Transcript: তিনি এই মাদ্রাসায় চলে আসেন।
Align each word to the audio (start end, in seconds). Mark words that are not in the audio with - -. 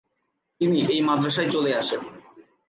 তিনি 0.61 0.79
এই 0.93 1.01
মাদ্রাসায় 1.01 1.49
চলে 1.49 1.71
আসেন। 1.75 2.01